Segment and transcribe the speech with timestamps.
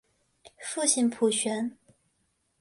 [0.57, 1.77] 父亲浦璇。